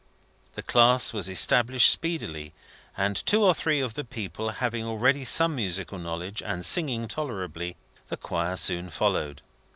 The 0.55 0.63
class 0.63 1.13
was 1.13 1.29
established 1.29 1.91
speedily, 1.91 2.53
and, 2.97 3.15
two 3.23 3.43
or 3.43 3.53
three 3.53 3.79
of 3.81 3.93
the 3.93 4.03
people 4.03 4.49
having 4.49 4.83
already 4.83 5.23
some 5.23 5.55
musical 5.55 5.99
knowledge, 5.99 6.41
and 6.41 6.65
singing 6.65 7.07
tolerably, 7.07 7.75
the 8.07 8.17
Choir 8.17 8.55
soon 8.55 8.89
followed. 8.89 9.43